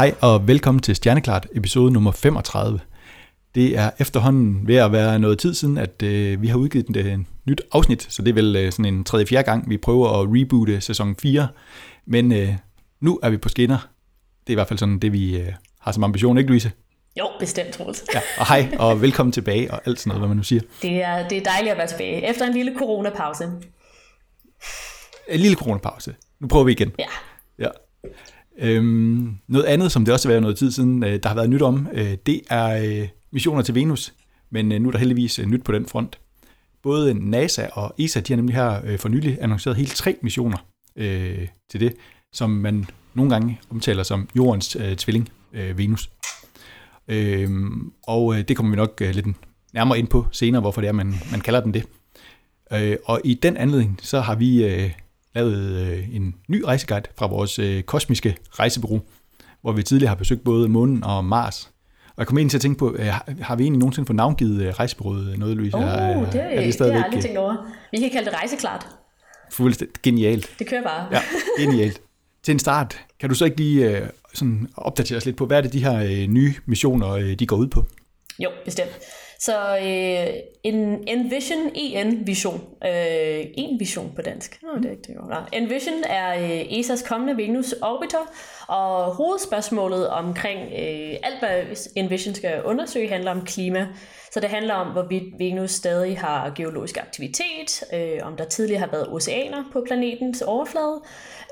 [0.00, 2.80] Hej og velkommen til Stjerneklart, episode nummer 35.
[3.54, 6.96] Det er efterhånden ved at være noget tid siden, at øh, vi har udgivet et
[6.96, 10.08] øh, nyt afsnit, så det er vel øh, sådan en tredje fjerde gang, vi prøver
[10.08, 11.48] at reboote sæson 4.
[12.06, 12.54] Men øh,
[13.00, 13.78] nu er vi på skinner.
[14.46, 16.72] Det er i hvert fald sådan det, vi øh, har som ambition, ikke Louise?
[17.18, 18.04] Jo, bestemt, Troels.
[18.14, 20.62] Ja, og hej, og velkommen tilbage, og alt sådan noget, hvad man nu siger.
[20.82, 23.44] Det er, det er dejligt at være tilbage, efter en lille coronapause.
[25.28, 26.14] En lille coronapause.
[26.40, 26.92] Nu prøver vi igen.
[26.98, 27.06] Ja.
[27.58, 27.68] Ja.
[28.60, 31.50] Øhm, noget andet, som det også har været noget tid siden, øh, der har været
[31.50, 34.14] nyt om, øh, det er øh, missioner til Venus.
[34.50, 36.18] Men øh, nu er der heldigvis øh, nyt på den front.
[36.82, 40.66] Både NASA og ESA, de har nemlig her øh, for nylig annonceret hele tre missioner
[40.96, 41.94] øh, til det,
[42.32, 46.10] som man nogle gange omtaler som jordens øh, tvilling, øh, Venus.
[47.08, 49.26] Øhm, og øh, det kommer vi nok øh, lidt
[49.72, 51.84] nærmere ind på senere, hvorfor det er, man, man kalder den det.
[52.72, 54.90] Øh, og i den anledning, så har vi øh,
[55.34, 59.00] lavet øh, en ny rejseguide fra vores øh, kosmiske rejsebureau,
[59.62, 61.70] hvor vi tidligere har besøgt både månen og Mars.
[62.08, 64.62] Og jeg kom ind til at tænke på, øh, har- vi egentlig nogensinde fået navngivet
[64.62, 65.76] øh, rejsebureauet noget, Louise?
[65.76, 65.86] Oh, Er-
[66.30, 67.56] det, er det, det har jeg aldrig øh, tænkt over.
[67.92, 68.86] Vi kan kalde det rejseklart.
[69.52, 70.50] Fuldstændig genialt.
[70.58, 71.06] Det kører bare.
[71.12, 71.20] Ja,
[71.64, 72.00] genialt.
[72.42, 75.56] Til en start, kan du så ikke lige øh, sådan opdatere os lidt på, hvad
[75.56, 77.84] er det, de her øh, nye missioner, øh, de går ud på?
[78.38, 78.90] Jo, bestemt.
[79.40, 84.62] Så øh, en Envision, en-vision, øh, en vision på dansk.
[84.62, 85.16] Nå, det er ikke det.
[85.16, 85.36] Nå.
[85.52, 88.32] Envision er øh, ESA's kommende Venus orbiter,
[88.70, 93.86] og hovedspørgsmålet omkring øh, alt, hvad Envision skal undersøge, handler om klima.
[94.32, 98.88] Så det handler om, hvorvidt Venus stadig har geologisk aktivitet, øh, om der tidligere har
[98.90, 101.00] været oceaner på planetens overflade,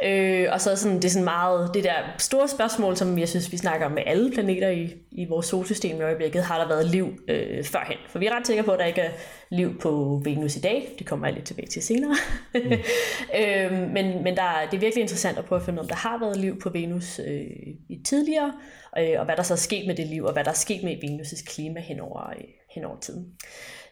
[0.05, 3.53] øh, og så sådan, det er sådan meget det der store spørgsmål, som jeg synes,
[3.53, 6.87] vi snakker om med alle planeter i, i vores solsystem i øjeblikket, har der været
[6.87, 7.99] liv øh, førhen?
[8.09, 9.11] For vi er ret sikre på, at der ikke er
[9.51, 10.95] liv på Venus i dag.
[10.99, 12.15] Det kommer jeg lidt tilbage til senere.
[12.55, 12.61] Mm.
[13.41, 15.85] øh, men men der, er- det er virkelig interessant at prøve at finde ud af,
[15.85, 17.41] om der har været liv på Venus øh,
[17.89, 18.53] i tidligere,
[18.99, 20.83] øh, og hvad der så er sket med det liv, og hvad der er sket
[20.85, 23.27] med Venus' klima henover, øh, henover tiden.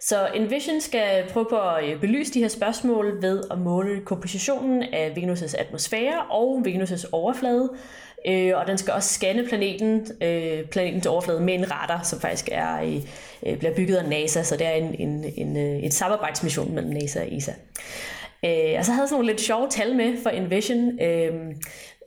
[0.00, 4.82] Så Envision skal prøve på at øh, belyse de her spørgsmål ved at måle kompositionen
[4.82, 7.70] af Venus' atmosfære og Venus' overflade,
[8.28, 12.48] øh, og den skal også scanne planeten, øh, planetens overflade med en radar, som faktisk
[12.52, 12.96] er, øh,
[13.46, 16.92] øh, bliver bygget af NASA, så det er en, en, en, øh, en samarbejdsmission mellem
[16.92, 17.52] NASA og ESA.
[18.44, 21.00] Øh, og så havde jeg sådan nogle lidt sjove tal med for Envision.
[21.00, 21.34] Øh,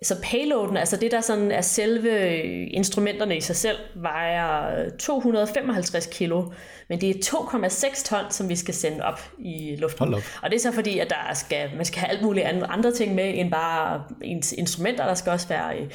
[0.03, 2.33] så payloaden, altså det der sådan er selve
[2.65, 6.51] instrumenterne i sig selv, vejer 255 kilo,
[6.89, 9.99] men det er 2,6 ton, som vi skal sende op i luften.
[9.99, 10.21] Hold op.
[10.43, 12.91] Og det er så fordi, at der skal, man skal have alt muligt andre, andre
[12.91, 15.05] ting med, end bare ens instrumenter.
[15.05, 15.87] Der skal også være øh,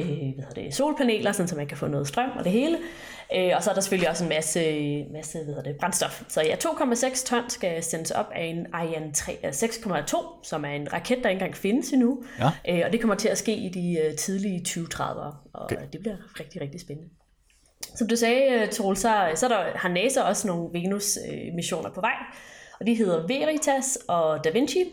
[0.00, 2.78] øh, hvad det, solpaneler, sådan, så man kan få noget strøm og det hele.
[3.34, 6.22] Øh, og så er der selvfølgelig også en masse, masse hvad det, brændstof.
[6.28, 10.68] Så ja, 2,6 ton skal sendes op af en Ariane 3, øh, 6,2, som er
[10.68, 12.22] en raket, der ikke engang findes endnu.
[12.38, 12.50] Ja.
[12.68, 15.76] Øh, og det kommer til at ske i de øh, tidlige 2030'ere, og Okay.
[15.76, 15.86] okay.
[15.92, 17.10] det bliver rigtig, rigtig spændende.
[17.94, 22.00] Som du sagde, øh, Torol, så, så er der, har NASA også nogle Venus-missioner på
[22.00, 22.14] vej,
[22.80, 24.84] og de hedder Veritas og Da Vinci.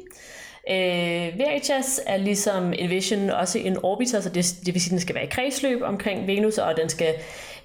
[0.69, 4.99] Øh, Veritas er ligesom Envision også en orbiter, så det, det vil sige, at den
[4.99, 7.13] skal være i kredsløb omkring Venus, og den skal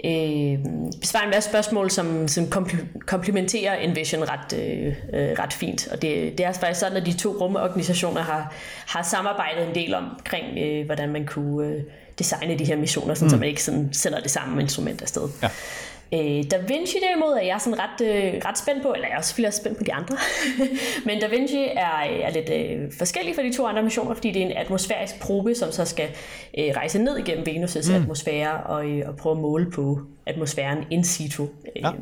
[0.05, 0.59] øh,
[1.01, 5.89] besvare en masse spørgsmål, som, som kompl- komplementerer Envision ret, øh, øh, ret fint.
[5.89, 8.55] Og det, det er faktisk sådan, at de to rumorganisationer har,
[8.87, 11.83] har samarbejdet en del omkring, øh, hvordan man kunne øh,
[12.19, 13.31] designe de her missioner, sådan, mm.
[13.31, 15.29] så man ikke sådan sender det samme instrument afsted.
[15.43, 15.49] Ja.
[16.15, 19.21] Øh, da Vinci derimod er jeg sådan ret, øh, ret spændt på, eller jeg er
[19.21, 20.17] selvfølgelig også spændt på de andre,
[21.07, 24.43] men Da Vinci er, er lidt øh, forskellig fra de to andre missioner, fordi det
[24.43, 26.09] er en atmosfærisk probe, som så skal
[26.59, 28.03] øh, rejse ned igennem Venus' mm.
[28.03, 31.47] atmosfære og, øh, og prøve at måle på atmosfæren in situ.
[31.77, 31.89] Ja.
[31.89, 31.95] Øh,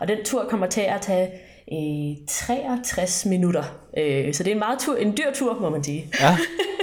[0.00, 1.30] og den tur kommer til at tage
[1.72, 3.64] øh, 63 minutter,
[3.96, 6.06] øh, så det er en meget tur, en dyr tur, må man sige.
[6.20, 6.36] Ja,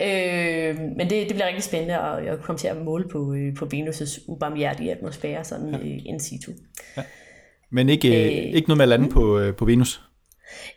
[0.00, 3.54] Øh, men det, det bliver rigtig spændende at, at komme til at måle på, øh,
[3.56, 6.52] på Venus' ubarmhjertige atmosfære sådan øh, in situ.
[7.70, 8.54] men ikke, øh, Øh.
[8.54, 10.00] ikke noget med at lande på, øh, på Venus.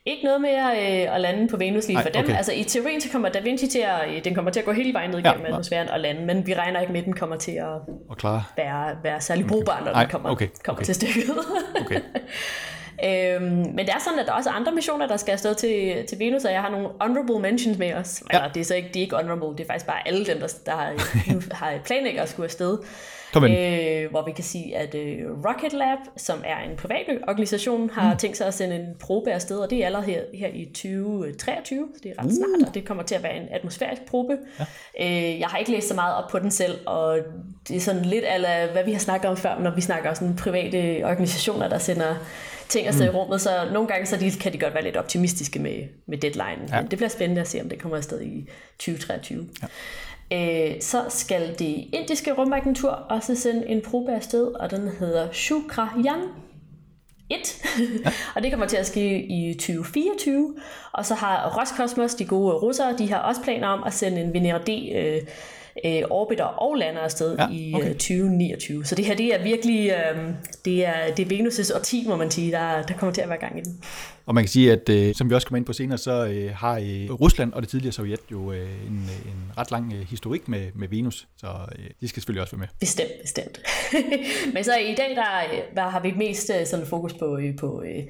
[0.06, 0.78] Ikke noget med at,
[1.08, 2.24] øh, at lande på Venus lige Ej, for dem.
[2.24, 2.38] okay.
[2.38, 4.94] Altså i teorien så kommer Da Vinci til at, den kommer til at gå hele
[4.94, 5.52] vejen ned Ja, igennem ja.
[5.52, 7.68] atmosfæren og lande, men vi regner ikke med, at den kommer til at
[8.10, 8.54] Og klar.
[8.58, 10.86] være, være særlig brugbar, når Ej, den kommer, okay, kommer okay.
[10.86, 11.24] til stykket.
[11.86, 12.00] Okay.
[13.06, 16.06] Øhm, men det er sådan, at der er også andre missioner, der skal afsted til,
[16.08, 18.24] til Venus, og jeg har nogle honorable mentions med os.
[18.34, 18.38] Ja.
[18.38, 20.40] Eller det er så ikke, de er ikke honorable, det er faktisk bare alle dem,
[20.40, 20.94] der, der har,
[21.66, 22.78] har planlægget at skulle afsted.
[23.34, 23.58] Kom ind.
[23.58, 28.12] Øh, hvor vi kan sige, at øh, Rocket Lab, som er en privat organisation, har
[28.12, 28.18] mm.
[28.18, 31.88] tænkt sig at sende en probe afsted, og det er allerede her, her i 2023,
[31.94, 32.32] så det er ret uh.
[32.32, 34.38] snart, og det kommer til at være en atmosfærisk probe.
[34.60, 34.66] Ja.
[35.02, 37.20] Øh, jeg har ikke læst så meget op på den selv, og
[37.68, 40.16] det er sådan lidt af, hvad vi har snakket om før, når vi snakker om
[40.16, 42.16] sådan private organisationer, der sender
[42.74, 43.16] ting afsted mm.
[43.16, 46.18] i rummet, så nogle gange så de, kan de godt være lidt optimistiske med, med
[46.18, 46.68] deadline.
[46.70, 46.82] Ja.
[46.82, 48.50] Men det bliver spændende at se, om det kommer afsted i
[48.80, 49.48] 2023.
[50.32, 50.70] Ja.
[50.76, 56.22] øh, så skal det indiske rumagentur også sende en probe afsted, og den hedder Shukrayan
[57.30, 57.62] 1,
[58.36, 60.56] og det kommer til at ske i 2024.
[60.94, 64.34] Og så har Roskosmos, de gode russere, de har også planer om at sende en
[64.34, 65.22] Venera D øh,
[65.86, 67.56] øh, orbiter og lander afsted ja, okay.
[67.56, 68.86] i øh, 2029.
[68.86, 70.30] Så det her, det er virkelig, øh,
[70.66, 73.40] det er, det er Venus' årti, må man sige, der, der kommer til at være
[73.40, 73.80] gang i den.
[74.26, 76.52] Og man kan sige, at øh, som vi også kommer ind på senere, så øh,
[76.56, 78.94] har øh, Rusland og det tidligere Sovjet jo øh, en,
[79.26, 82.60] en ret lang øh, historik med, med Venus, så øh, de skal selvfølgelig også være
[82.60, 82.68] med.
[82.80, 83.62] Bestemt, bestemt.
[84.54, 85.26] Men så i dag, der,
[85.76, 88.04] der har vi mest øh, sådan fokus på, øh, på øh,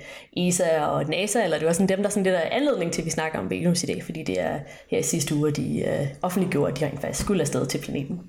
[0.47, 3.05] ESA og NASA, eller det var sådan dem, der sådan lidt er anledning til, at
[3.05, 6.07] vi snakker om Venus i dag, fordi det er her i sidste uge, de øh,
[6.21, 8.19] offentliggjorde, at de rent faktisk skulle afsted til planeten.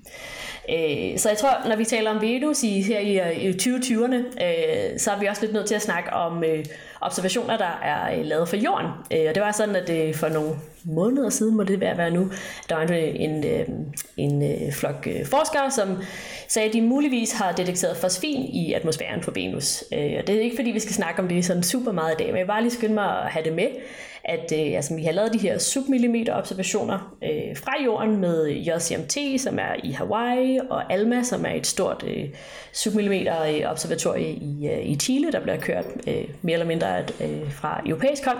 [0.69, 4.99] Øh, så jeg tror, når vi taler om Venus i, her i, i 2020'erne, øh,
[4.99, 6.65] så er vi også lidt nødt til at snakke om øh,
[7.01, 8.87] observationer, der er øh, lavet for jorden.
[9.11, 10.49] Øh, og det var sådan, at øh, for nogle
[10.83, 12.31] måneder siden, må det være, være nu,
[12.69, 13.67] der var en, en, øh,
[14.17, 15.97] en øh, flok øh, forskere, som
[16.47, 19.83] sagde, at de muligvis har detekteret fosfin i atmosfæren på Venus.
[19.93, 22.17] Øh, og det er ikke, fordi vi skal snakke om det sådan super meget i
[22.17, 23.67] dag, men jeg vil bare lige skynde mig at have det med,
[24.25, 29.41] at øh, altså, vi har lavet de her submillimeter observationer øh, fra jorden med JCMT,
[29.41, 32.29] som er i Hawaii, og ALMA, som er et stort øh,
[32.73, 37.51] submillimeter øh, observatorie i, øh, i Chile, der bliver kørt øh, mere eller mindre øh,
[37.51, 38.37] fra europæisk hold,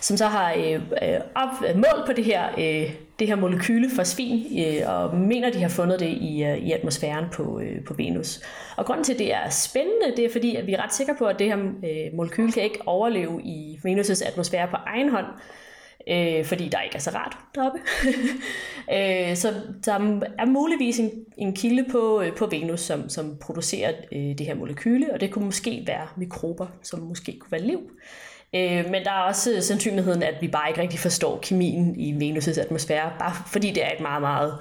[0.00, 4.58] som så har øh, øh op, mål på det her, øh, det her molekyle fosfin,
[4.58, 8.40] øh, og mener, de har fundet det i, øh, i atmosfæren på, øh, på Venus.
[8.76, 11.14] Og grunden til, at det er spændende, det er fordi, at vi er ret sikre
[11.18, 15.26] på, at det her øh, molekyle kan ikke overleve i Venus' atmosfære på egen hånd,
[16.08, 17.78] øh, fordi der ikke er så rart deroppe.
[18.96, 19.54] øh, så
[19.84, 19.92] der
[20.38, 24.54] er muligvis en, en kilde på, øh, på Venus, som, som producerer øh, det her
[24.54, 27.80] molekyle, og det kunne måske være mikrober, som måske kunne være liv.
[28.54, 32.60] Øh, men der er også sandsynligheden, at vi bare ikke rigtig forstår kemien i Venus'
[32.60, 34.54] atmosfære, bare fordi det er et meget, meget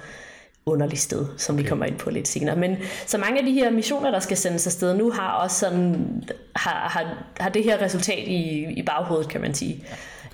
[0.66, 1.64] underligt sted, som okay.
[1.64, 2.56] vi kommer ind på lidt senere.
[2.56, 6.24] Men så mange af de her missioner, der skal sendes afsted nu, har også sådan,
[6.56, 9.84] har, har, har det her resultat i, i baghovedet, kan man sige.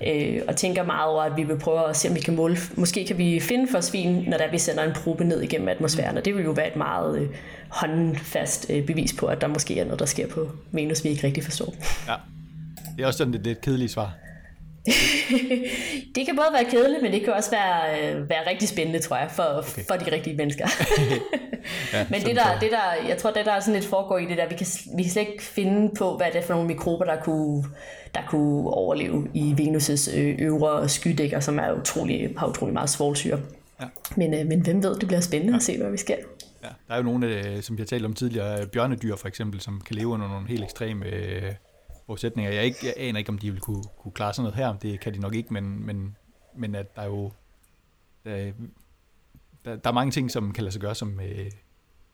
[0.06, 2.56] Øh, og tænker meget over, at vi vil prøve at se, om vi kan måle.
[2.74, 6.24] Måske kan vi finde fosfin, når der vi sender en probe ned igennem atmosfæren, og
[6.24, 7.28] det vil jo være et meget øh,
[7.68, 11.26] håndfast øh, bevis på, at der måske er noget, der sker på Venus, vi ikke
[11.26, 11.74] rigtig forstår.
[12.08, 12.14] Ja,
[12.96, 14.12] det er også sådan et lidt kedeligt svar.
[16.14, 19.16] det kan både være kedeligt, men det kan også være, øh, være rigtig spændende, tror
[19.16, 19.82] jeg, for, okay.
[19.88, 20.68] for de rigtige mennesker.
[21.92, 24.24] ja, men det der, det der, jeg tror, det der er sådan lidt foregår i
[24.24, 26.68] det der, vi kan, vi kan slet ikke finde på, hvad det er for nogle
[26.68, 27.64] mikrober, der kunne,
[28.14, 33.40] der kunne overleve i Venus' øh, øvre skydækker, som er utrolig, har utrolig meget svovlsyre.
[33.80, 33.86] Ja.
[34.16, 35.56] Men, øh, men hvem ved, det bliver spændende ja.
[35.56, 36.18] at se, hvad vi skal.
[36.62, 39.82] Ja, der er jo nogle, som vi har talt om tidligere, bjørnedyr for eksempel, som
[39.86, 41.04] kan leve under nogle helt ekstreme
[42.06, 42.52] forudsætninger.
[42.52, 44.78] Jeg, ikke, jeg aner ikke, om de vil kunne, kunne klare sådan noget her.
[44.78, 46.16] Det kan de nok ikke, men, men,
[46.56, 47.32] men at der er jo...
[48.24, 48.52] Der,
[49.64, 51.50] der, der er mange ting, som kan lade sig gøre, som, øh,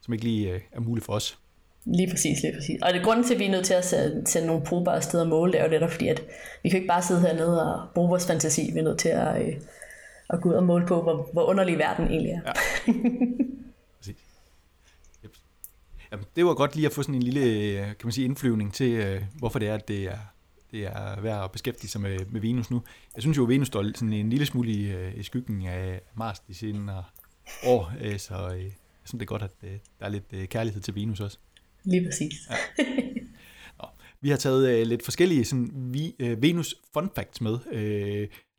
[0.00, 1.38] som ikke lige øh, er muligt for os.
[1.84, 2.82] Lige præcis, lige præcis.
[2.82, 5.22] Og det grunden til, at vi er nødt til at sende, sende nogle brugbare steder
[5.24, 6.22] og måle, det er jo netop fordi, at
[6.62, 8.70] vi kan ikke bare sidde hernede og bruge vores fantasi.
[8.72, 9.54] Vi er nødt til at, øh,
[10.30, 12.40] at gå ud og måle på, hvor, hvor underlig verden egentlig er.
[12.46, 12.92] Ja.
[16.12, 18.90] Jamen, det var godt lige at få sådan en lille, kan man sige, indflyvning til,
[18.92, 20.18] øh, hvorfor det er, at det er,
[20.70, 22.82] det er værd at beskæftige sig med, med Venus nu.
[23.14, 26.00] Jeg synes jo, at Venus står sådan en lille smule i, øh, i skyggen af
[26.14, 27.04] Mars de senere
[27.64, 28.72] år, øh, så jeg
[29.04, 29.60] synes, det er godt, at
[30.00, 31.38] der er lidt kærlighed til Venus også.
[31.84, 32.34] Lige præcis.
[32.50, 32.84] Ja.
[33.78, 33.88] Nå,
[34.20, 37.58] vi har taget lidt forskellige sådan, vi, Venus fun facts med.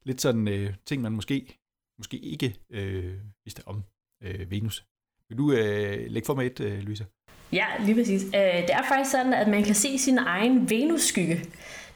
[0.06, 1.58] lidt sådan ting, man måske,
[1.98, 3.14] måske ikke øh,
[3.46, 3.84] vidste om
[4.24, 4.86] øh, Venus.
[5.30, 7.06] Vil du øh, lægge for mig et, øh, Louise?
[7.52, 8.24] Ja, lige præcis.
[8.24, 11.42] Øh, det er faktisk sådan, at man kan se sin egen Venus-skygge.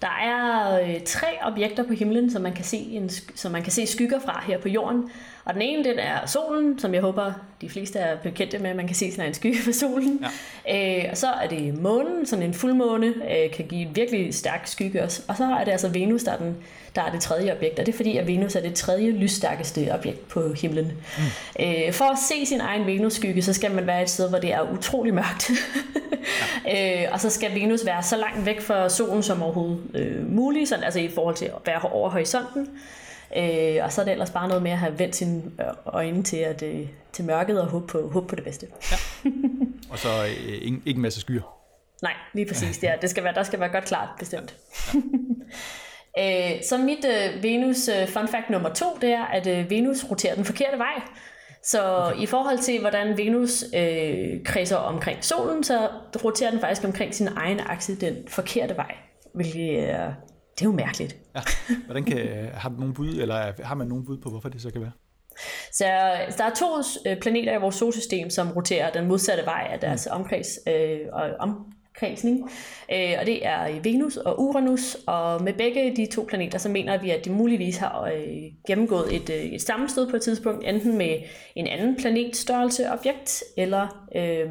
[0.02, 3.72] Der er øh, tre objekter på himlen, som man, kan se en, som man kan
[3.72, 5.10] se skygger fra her på jorden.
[5.46, 8.76] Og den ene, den er solen, som jeg håber, de fleste er bekendte med, at
[8.76, 10.26] man kan se sådan en skygge fra solen.
[10.68, 11.04] Ja.
[11.04, 14.68] Øh, og så er det månen, sådan en fuldmåne, øh, kan give en virkelig stærk
[14.68, 15.22] skygge også.
[15.28, 16.58] Og så er det altså Venus, der er, den,
[16.96, 17.80] der er det tredje objekt.
[17.80, 20.86] Og det er fordi, at Venus er det tredje lysstærkeste objekt på himlen.
[21.18, 21.24] Mm.
[21.66, 24.54] Øh, for at se sin egen Venus-skygge, så skal man være et sted, hvor det
[24.54, 25.52] er utrolig mørkt.
[26.66, 27.04] ja.
[27.06, 30.70] øh, og så skal Venus være så langt væk fra solen som overhovedet øh, muligt,
[30.70, 32.68] sådan, altså i forhold til at være over horisonten.
[33.38, 35.44] Øh, og så er det ellers bare noget med at have vendt sine
[35.86, 38.68] øjne til, at, øh, til mørket og håbe på, håbe på det bedste.
[38.92, 38.98] Ja.
[39.92, 41.42] Og så øh, ikke, ikke en masse skyer.
[42.02, 42.78] Nej, lige præcis.
[42.78, 44.56] Det, er, det skal være, der skal være godt klart, bestemt.
[46.18, 46.56] Ja.
[46.56, 50.06] øh, så mit øh, Venus øh, fun fact nummer to, det er, at øh, Venus
[50.12, 51.02] roterer den forkerte vej.
[51.64, 52.22] Så okay.
[52.22, 55.90] i forhold til, hvordan Venus øh, kredser omkring solen, så
[56.24, 58.96] roterer den faktisk omkring sin egen akse den forkerte vej,
[59.36, 60.14] hvilket er
[60.56, 61.18] det er jo mærkeligt.
[61.36, 61.42] Ja.
[61.86, 64.72] Hvordan kan, har du nogen bud, eller har man nogen bud på, hvorfor det så
[64.72, 64.92] kan være?
[65.72, 65.86] Så
[66.38, 66.66] der er to
[67.06, 71.30] øh, planeter i vores solsystem, som roterer den modsatte vej af deres omkreds, øh, og
[71.40, 72.50] om, kredsning,
[72.92, 76.98] øh, og det er Venus og Uranus, og med begge de to planeter, så mener
[76.98, 80.98] vi, at de muligvis har øh, gennemgået et, øh, et sammenstød på et tidspunkt, enten
[80.98, 81.18] med
[81.56, 84.50] en anden planetstørrelse objekt, eller, øh,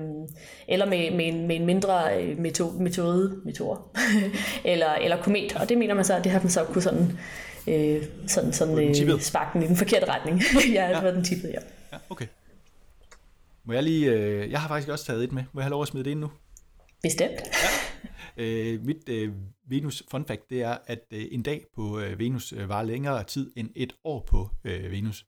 [0.69, 3.91] eller med, med, en, med en mindre øh, metode, metode meteor,
[4.73, 7.19] eller, eller komet, og det mener man så, at det har man så kunne sådan,
[7.67, 10.43] øh, sådan, sådan øh, sparke den i den forkerte retning.
[10.75, 11.59] ja, det var den tippet, ja.
[11.93, 11.99] ja.
[12.11, 12.27] okay.
[13.67, 15.43] Må jeg lige, øh, jeg har faktisk også taget et med.
[15.53, 16.31] Må jeg have lov at smide det ind nu?
[17.05, 17.41] Bestemt.
[18.37, 18.43] Ja.
[18.45, 19.33] Øh, mit øh,
[19.67, 23.25] Venus fun fact, det er, at øh, en dag på øh, Venus øh, var længere
[23.25, 25.27] tid end et år på øh, Venus.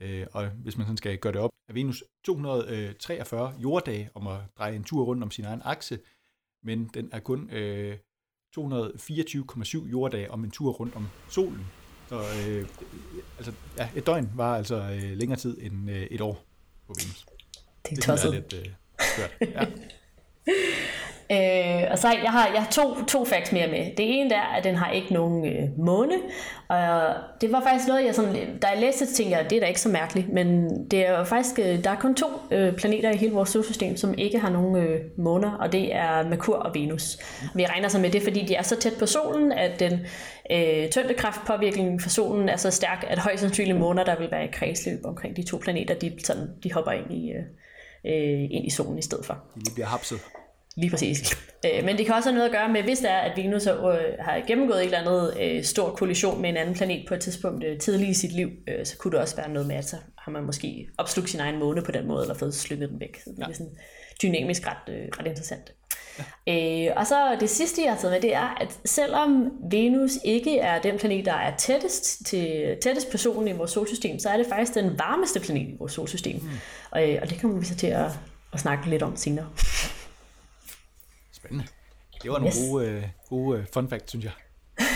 [0.00, 4.38] Øh, og hvis man sådan skal gøre det op, er Venus 243 jorddage om at
[4.58, 5.98] dreje en tur rundt om sin egen akse,
[6.64, 7.96] men den er kun øh,
[8.58, 11.66] 224,7 jorddage om en tur rundt om solen.
[12.08, 12.68] Så øh,
[13.38, 16.44] altså, ja, et døgn var altså øh, længere tid end øh, et år
[16.86, 17.26] på Venus.
[17.84, 18.16] Det er.
[18.16, 18.66] Det er lidt øh,
[19.00, 19.30] skørt.
[19.40, 19.66] Ja.
[21.32, 23.96] Øh, og så jeg har jeg har to, to facts mere med.
[23.96, 26.14] Det ene er, at den har ikke nogen øh, måne.
[26.68, 29.66] Og det var faktisk noget, jeg sådan, da jeg læste tænkte jeg, det er da
[29.66, 30.32] ikke så mærkeligt.
[30.32, 33.96] Men det er faktisk, øh, der er kun to øh, planeter i hele vores solsystem,
[33.96, 37.18] som ikke har nogen øh, måner, og det er Merkur og Venus.
[37.54, 39.92] Vi regner så med det, fordi de er så tæt på solen, at den
[40.52, 44.48] øh, tyngdekraftpåvirkningen fra solen er så stærk, at højst sandsynligt måner, der vil være i
[44.52, 47.42] kredsløb omkring de to planeter, de, sådan, de hopper ind i, øh,
[48.04, 49.38] øh ind i solen i stedet for.
[49.54, 50.18] De bliver hapset.
[50.78, 51.36] Lige præcis.
[51.64, 53.66] Øh, men det kan også have noget at gøre med, hvis det er, at Venus
[53.66, 53.74] øh,
[54.20, 57.64] har gennemgået et eller andet øh, stor kollision med en anden planet på et tidspunkt
[57.64, 59.96] øh, tidligt i sit liv, øh, så kunne det også være noget med, at så
[60.18, 63.20] har man måske opslugt sin egen måne på den måde, eller fået slynget den væk.
[63.24, 63.44] Så det ja.
[63.44, 63.72] er sådan
[64.22, 65.72] dynamisk ret, øh, ret interessant.
[66.46, 66.88] Ja.
[66.88, 70.58] Øh, og så det sidste, jeg har taget med, det er, at selvom Venus ikke
[70.58, 74.36] er den planet, der er tættest, til, tættest på solen i vores solsystem, så er
[74.36, 76.36] det faktisk den varmeste planet i vores solsystem.
[76.36, 76.48] Mm.
[76.90, 78.10] Og, øh, og det kommer vi så til at,
[78.52, 79.46] at snakke lidt om senere.
[81.48, 81.70] Spændende.
[82.22, 82.70] Det var nogle yes.
[82.70, 84.32] gode, uh, gode uh, fun facts, synes jeg.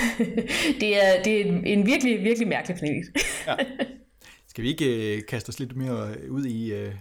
[0.80, 3.04] det, er, det er en, en virkelig, virkelig mærkelig planet.
[3.46, 3.54] ja.
[4.48, 6.92] Skal vi ikke uh, kaste os lidt mere ud i uh,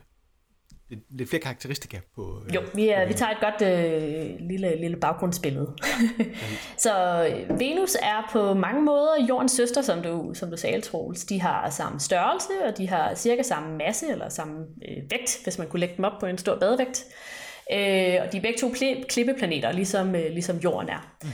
[0.89, 4.81] lidt, lidt flere karakteristika på uh, Jo, vi, er, vi tager et godt uh, lille,
[4.81, 5.75] lille baggrundsbillede.
[6.77, 6.93] så
[7.57, 11.25] Venus er på mange måder jordens søster, som du, som du sagde, Troels.
[11.25, 15.57] De har samme størrelse, og de har cirka samme masse, eller samme øh, vægt, hvis
[15.57, 17.05] man kunne lægge dem op på en stor badevægt.
[17.73, 18.71] Øh, og de er begge to
[19.09, 21.15] klippeplaneter, ligesom, øh, ligesom Jorden er.
[21.23, 21.29] Mm.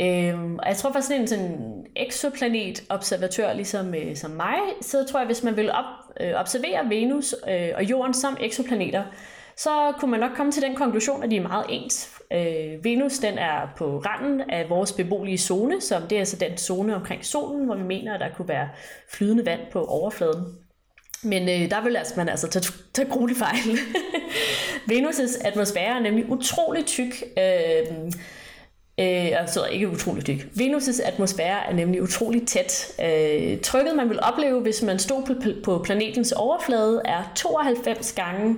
[0.00, 5.26] Øh, og jeg tror faktisk, en sådan exoplanet-observatør ligesom øh, som mig, så tror jeg,
[5.26, 5.84] hvis man vil op,
[6.20, 9.04] øh, observere Venus øh, og Jorden som exoplaneter,
[9.56, 12.20] så kunne man nok komme til den konklusion, at de er meget ens.
[12.32, 16.56] Øh, Venus den er på randen af vores beboelige zone, som det er altså den
[16.56, 18.68] zone omkring solen, hvor vi mener, at der kunne være
[19.08, 20.44] flydende vand på overfladen.
[21.24, 23.78] Men øh, der vil altså, man altså tage, tage grueligt fejl.
[24.92, 27.24] Venus' atmosfære er nemlig utrolig tyk.
[27.38, 28.12] Øh,
[29.00, 30.46] Øh, altså ikke utrolig tyk.
[30.54, 32.92] Venus' atmosfære er nemlig utrolig tæt.
[33.04, 38.56] Øh, trykket, man vil opleve, hvis man stod på, på planetens overflade, er 92 gange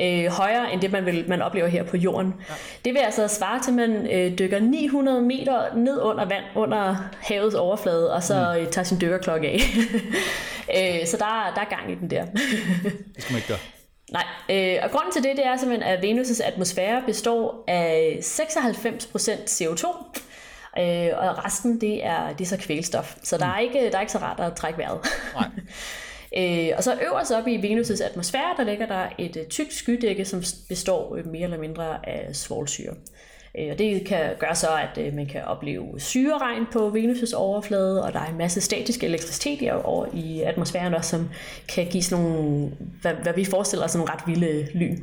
[0.00, 2.34] øh, højere end det, man, vil, man oplever her på jorden.
[2.48, 2.54] Ja.
[2.84, 6.96] Det vil altså svare til, at man øh, dykker 900 meter ned under vand, under
[7.20, 8.60] havets overflade, og så mm.
[8.60, 9.60] øh, tager sin dykkerklokke af.
[11.00, 12.24] øh, så der, der er gang i den der.
[13.14, 13.58] det skal man ikke gøre.
[14.12, 18.26] Nej, øh, og grunden til det, det er simpelthen, at Venus' atmosfære består af 96%
[19.48, 19.86] CO2,
[20.78, 23.14] øh, og resten det er, det er så kvælstof.
[23.22, 23.62] Så der er, mm.
[23.62, 24.98] ikke, der er ikke så rart at trække vejret.
[25.34, 25.48] Nej.
[26.36, 30.24] Øh, og så øverst op i Venus' atmosfære, der ligger der et øh, tykt skydække,
[30.24, 32.94] som består øh, mere eller mindre af svovlsyre.
[33.58, 38.04] Øh, og det kan gøre så, at øh, man kan opleve syreregn på Venus' overflade,
[38.04, 41.28] og der er en masse statisk elektricitet over i atmosfæren også, som
[41.68, 44.98] kan give sådan nogle, hvad, hvad vi forestiller os, nogle ret vilde lyn.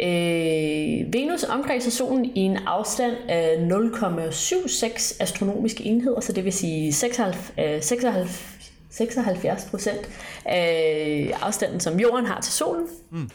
[0.00, 6.92] Øh, Venus omkredser solen i en afstand af 0,76 astronomiske enheder, så det vil sige
[6.92, 8.53] 76, 76 øh,
[8.96, 10.08] 76 procent
[10.44, 12.86] af afstanden, som jorden har til solen.
[13.10, 13.30] Mm.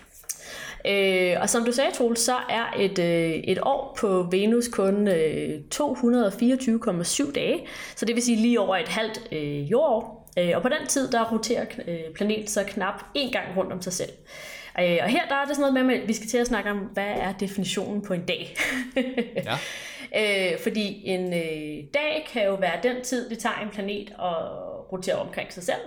[0.86, 5.08] Øh, og som du sagde, Troels, så er et, øh, et år på Venus kun
[5.08, 10.20] øh, 224,7 dage, så det vil sige lige over et halvt øh, jordår.
[10.38, 13.82] Øh, og på den tid, der roterer øh, planeten så knap en gang rundt om
[13.82, 14.12] sig selv.
[14.80, 16.72] Øh, og her der er det sådan noget med, at vi skal til at snakke
[16.72, 18.56] om, hvad er definitionen på en dag?
[19.46, 19.58] ja.
[20.16, 24.36] øh, fordi en øh, dag kan jo være den tid, det tager en planet at
[24.92, 25.82] rotere omkring sig selv.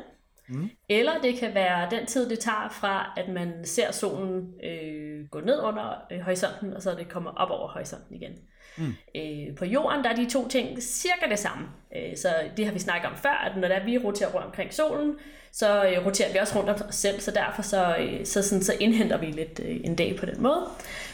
[0.49, 0.71] Mm.
[0.88, 5.41] Eller det kan være den tid, det tager fra, at man ser solen øh, gå
[5.41, 8.33] ned under øh, horisonten, og så det kommet op over horisonten igen.
[8.76, 8.95] Mm.
[9.14, 11.67] Øh, på jorden der er de to ting cirka det samme.
[11.97, 14.75] Øh, så det har vi snakket om før, at når der vi roterer rundt omkring
[14.75, 15.14] solen,
[15.52, 18.62] så øh, roterer vi også rundt om os selv, så derfor så, øh, så, sådan,
[18.62, 20.64] så indhenter vi lidt øh, en dag på den måde.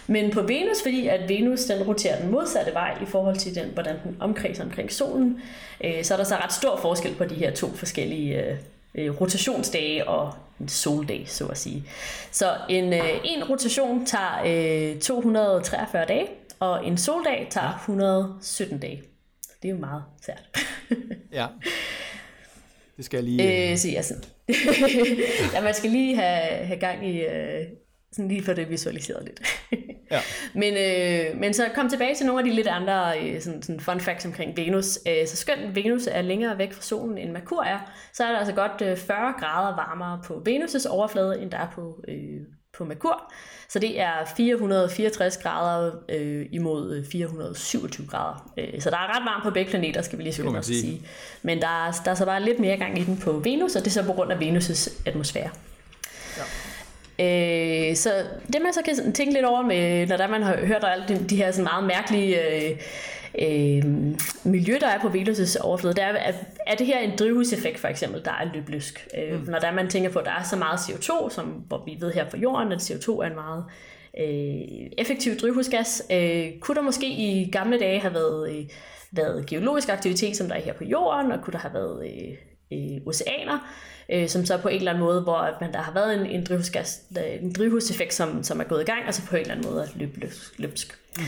[0.07, 3.71] Men på Venus, fordi at Venus den roterer den modsatte vej i forhold til den,
[3.75, 5.41] hvordan den omkredser omkring solen,
[5.85, 8.57] øh, så er der så ret stor forskel på de her to forskellige øh,
[8.95, 11.85] øh rotationsdage og en soldag, så at sige.
[12.31, 16.27] Så en, øh, en rotation tager øh, 243 dage,
[16.61, 19.03] og en soldag tager 117 dage.
[19.63, 20.49] Det er jo meget svært.
[21.33, 21.47] ja.
[22.97, 23.71] Det skal jeg lige...
[23.71, 24.25] Øh, så ja, sådan.
[25.55, 27.21] ja, man skal lige have, have gang i...
[27.21, 27.65] Øh,
[28.13, 29.41] sådan lige få det visualiseret lidt.
[30.13, 30.21] ja.
[30.55, 33.81] men, øh, men så kom tilbage til nogle af de lidt andre øh, sådan, sådan
[33.81, 34.99] fun facts omkring Venus.
[35.09, 37.79] Øh, så skønt Venus er længere væk fra solen end Merkur er,
[38.13, 41.71] så er der altså godt øh, 40 grader varmere på Venus' overflade, end der er
[41.71, 42.41] på, øh,
[42.79, 43.33] på Merkur.
[43.69, 48.53] Så det er 464 grader øh, imod 427 øh, grader.
[48.57, 50.63] Øh, så der er ret varmt på begge planeter, skal vi lige sige.
[50.63, 51.03] sige.
[51.43, 53.81] Men der er, der er så bare lidt mere gang i den på Venus, og
[53.81, 55.51] det er så på grund af Venus' atmosfære.
[56.37, 56.43] Ja.
[57.21, 58.13] Øh, så
[58.47, 61.25] det man så kan tænke lidt over, med, når der man har hørt alt de,
[61.31, 62.77] de her sådan meget mærkelige øh,
[63.43, 63.85] øh,
[64.45, 66.33] miljø, der er på Venus' overflade, det er,
[66.67, 69.09] er det her en drivhuseffekt for eksempel, der er løblysk.
[69.19, 69.47] Øh, mm.
[69.51, 72.13] Når der man tænker på, at der er så meget CO2, som hvor vi ved
[72.13, 73.65] her på jorden, at CO2 er en meget
[74.19, 78.65] øh, effektiv drivhusgas, øh, kunne der måske i gamle dage have været, øh,
[79.13, 82.37] været geologisk aktivitet, som der er her på jorden, og kunne der have været øh,
[82.73, 83.59] øh, oceaner,
[84.09, 86.45] øh, som så på en eller anden måde, hvor man, der har været en, en,
[86.45, 87.03] drivhusgas,
[87.41, 89.83] en drivhuseffekt, som, som er gået i gang, og så på en eller anden måde
[89.83, 90.59] er løbsk.
[90.59, 90.99] løbsk.
[91.17, 91.25] Mm.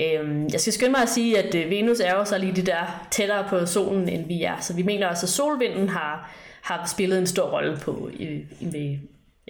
[0.00, 2.66] Øh, jeg skal skynde mig at sige, at øh, Venus er jo så lige det
[2.66, 4.60] der tættere på solen, end vi er.
[4.60, 8.46] Så vi mener også, at solvinden har, har spillet en stor rolle på i, i,
[8.60, 8.98] ved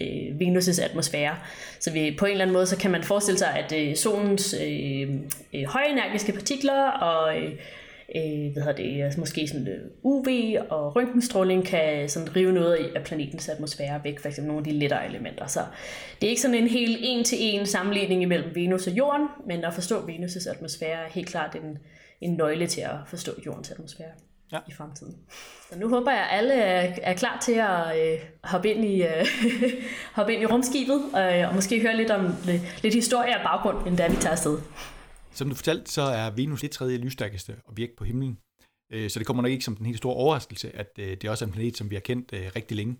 [0.01, 1.37] øh, Venus' atmosfære.
[1.81, 4.55] Så vi, på en eller anden måde, så kan man forestille sig, at øh, solens
[4.55, 5.09] øh,
[5.55, 7.53] øh, højenergiske partikler og øh,
[8.17, 10.27] øh, hvad hedder det, altså måske sådan øh, UV
[10.71, 15.07] og røntgenstråling kan sådan rive noget af planetens atmosfære væk, eksempel nogle af de lettere
[15.09, 15.47] elementer.
[15.47, 15.61] Så
[16.21, 20.01] det er ikke sådan en helt en-til-en sammenligning imellem Venus og Jorden, men at forstå
[20.01, 21.79] Venus' atmosfære er helt klart en,
[22.21, 24.11] en nøgle til at forstå Jordens atmosfære
[24.53, 24.59] ja.
[24.69, 25.17] i fremtiden.
[25.73, 29.03] Så nu håber jeg, at alle er, er klar til at øh, hoppe, ind i,
[29.03, 29.27] øh,
[30.17, 33.79] hoppe ind i rumskibet, øh, og måske høre lidt om lidt, lidt historie og baggrund,
[33.79, 34.59] inden da vi tager afsted.
[35.31, 38.39] Som du fortalte, så er Venus det tredje lysstærkeste objekt på himlen.
[38.93, 41.45] Øh, så det kommer nok ikke som den helt store overraskelse, at øh, det også
[41.45, 42.99] er en planet, som vi har kendt øh, rigtig længe.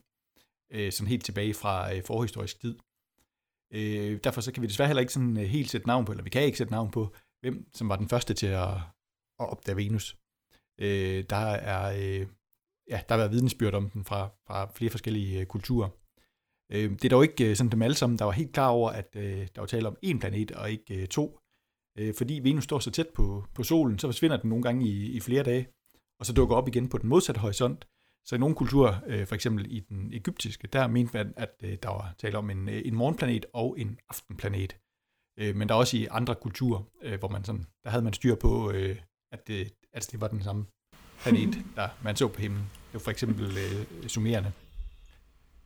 [0.91, 2.79] Sådan helt tilbage fra forhistorisk tid.
[4.25, 6.43] Derfor så kan vi desværre heller ikke sådan helt sætte navn på, eller vi kan
[6.43, 8.75] ikke sætte navn på, hvem som var den første til at,
[9.41, 10.17] at opdage Venus.
[11.31, 11.91] Der er,
[12.89, 15.89] ja, der har været vidensbyrd om den fra, fra flere forskellige kulturer.
[16.71, 19.61] Det er dog ikke sådan dem alle sammen, der var helt klar over, at der
[19.61, 21.39] var tale om én planet og ikke to.
[21.99, 25.13] Øh, fordi Venus står så tæt på, på solen, så forsvinder den nogle gange i,
[25.13, 25.69] i flere dage,
[26.21, 27.87] og så dukker op igen på den modsatte horisont.
[28.25, 31.77] Så i nogle kulturer, øh, for eksempel i den egyptiske, der mente man, at øh,
[31.83, 34.77] der var tale om en, øh, en morgenplanet og en aftenplanet.
[35.39, 38.13] Øh, men der er også i andre kulturer, øh, hvor man sådan, der havde man
[38.13, 38.97] styr på, øh,
[39.33, 40.67] at det, altså det var den samme
[41.19, 42.63] planet, der man så på himlen.
[42.63, 44.53] Det var for eksempel øh, summerende.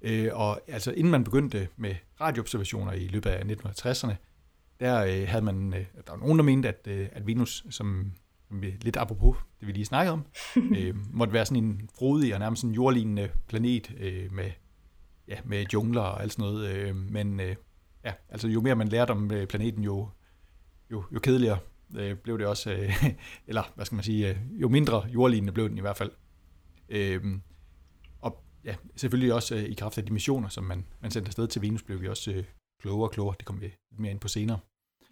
[0.02, 4.14] Øh, og altså inden man begyndte med radioobservationer i løbet af 1960'erne,
[4.80, 8.12] der øh, havde man, øh, der var nogen, der mente, at, øh, at Venus, som,
[8.60, 10.24] lidt apropos det, vi lige snakkede om,
[10.78, 14.50] øh, måtte være sådan en frodig og nærmest en jordlignende planet øh, med,
[15.28, 16.74] ja, med jungler og alt sådan noget.
[16.74, 17.56] Øh, men øh,
[18.04, 20.08] ja, altså jo mere man lærte om øh, planeten, jo,
[20.90, 21.58] jo, jo kedeligere
[21.96, 23.04] øh, blev det også, øh,
[23.48, 26.10] eller hvad skal man sige, øh, jo mindre jordlignende blev den i hvert fald.
[26.88, 27.24] Øh,
[28.18, 31.48] og ja, selvfølgelig også øh, i kraft af de missioner, som man, man sendte afsted
[31.48, 32.44] til Venus, blev vi også øh,
[32.82, 33.34] klogere og klogere.
[33.38, 34.58] Det kommer vi lidt mere ind på senere.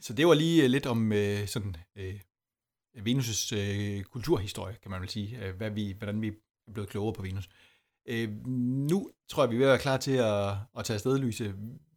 [0.01, 2.21] Så det var lige øh, lidt om øh, sådan øh,
[2.97, 5.47] Venus' øh, kulturhistorie, kan man vel sige.
[5.47, 7.49] Øh, hvad vi, hvordan vi er blevet klogere på Venus.
[8.07, 8.47] Øh,
[8.91, 11.55] nu tror jeg, vi er ved at være klar til at, at tage afsted, Lyse.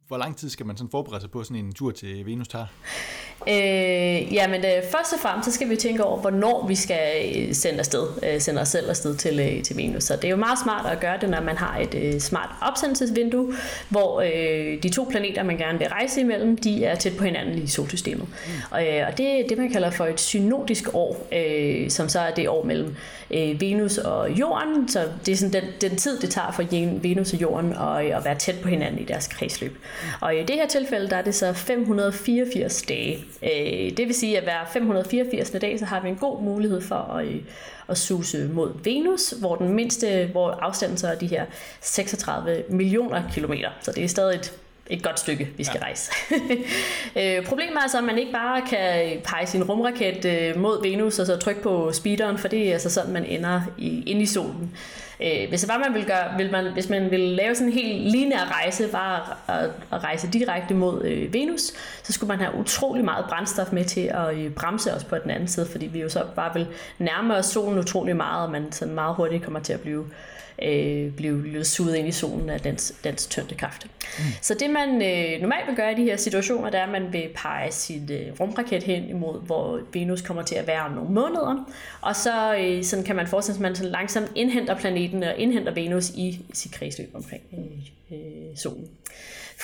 [0.08, 2.66] Hvor lang tid skal man sådan forberede sig på sådan en tur til Venus tager?
[3.48, 7.34] Øh, ja, men øh, først og fremmest så skal vi tænke over, hvornår vi skal
[7.36, 10.04] øh, sende, afsted, øh, sende os selv afsted til, øh, til Venus.
[10.04, 12.50] Så det er jo meget smart at gøre det, når man har et øh, smart
[12.62, 13.54] opsendelsesvindue,
[13.88, 17.62] hvor øh, de to planeter, man gerne vil rejse imellem, de er tæt på hinanden
[17.62, 18.28] i solsystemet.
[18.28, 18.52] Mm.
[18.70, 22.20] Og, øh, og det er det, man kalder for et synodisk år, øh, som så
[22.20, 22.96] er det år mellem
[23.30, 24.88] øh, Venus og Jorden.
[24.88, 26.62] Så det er sådan den, den tid, det tager for
[27.02, 29.78] Venus og Jorden at, at være tæt på hinanden i deres kredsløb.
[30.20, 33.24] Og i det her tilfælde, der er det så 584 dage.
[33.42, 35.50] Øh, det vil sige, at hver 584.
[35.50, 37.40] dag, så har vi en god mulighed for at, øh,
[37.88, 41.44] at suse mod Venus, hvor den mindste, hvor afstanden så er de her
[41.80, 43.68] 36 millioner kilometer.
[43.80, 45.84] Så det er stadig et et godt stykke, vi skal ja.
[45.84, 46.12] rejse.
[47.20, 51.18] øh, problemet er så, at man ikke bare kan pege sin rumraket øh, mod Venus
[51.18, 54.26] og så trykke på speederen, for det er altså sådan, man ender i, inde i
[54.26, 54.76] solen.
[55.24, 57.74] Øh, hvis, det var, man vil gøre, vil man, hvis man vil lave sådan en
[57.74, 62.58] helt lineær rejse, bare at, at rejse direkte mod øh, Venus, så skulle man have
[62.58, 66.00] utrolig meget brændstof med til at øh, bremse os på den anden side, fordi vi
[66.00, 66.66] jo så bare vil
[66.98, 70.10] nærme os solen utrolig meget, og man sådan meget hurtigt kommer til at blive øh,
[71.16, 73.86] blive, blive suget ind i solen af dens, dens tyngdekraft.
[74.18, 74.24] Mm.
[74.40, 77.12] Så det man øh, normalt vil gøre i de her situationer, det er, at man
[77.12, 81.10] vil pege sit øh, rumraket hen imod, hvor Venus kommer til at være om nogle
[81.10, 85.22] måneder, og så øh, sådan kan man forestille sig, at man sådan langsomt indhenter planeten
[85.22, 88.88] og indhenter Venus i sit kredsløb omkring øh, øh, solen.